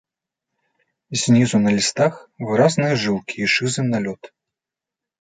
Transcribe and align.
Знізу 1.25 1.57
на 1.67 1.75
лістах 1.77 2.13
выразныя 2.49 2.93
жылкі 3.05 3.37
і 3.45 3.55
шызы 3.57 3.81
налёт. 3.95 4.21